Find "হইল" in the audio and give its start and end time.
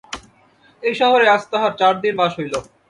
2.39-2.53